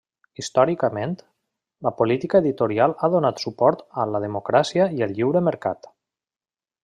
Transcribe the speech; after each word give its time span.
Històricament, 0.41 1.11
la 1.87 1.91
política 1.99 2.41
editorial 2.45 2.95
ha 3.07 3.11
donat 3.17 3.45
suport 3.45 3.85
a 4.05 4.07
la 4.15 4.23
democràcia 4.27 4.89
i 5.01 5.07
el 5.09 5.15
lliure 5.19 5.45
mercat. 5.51 5.91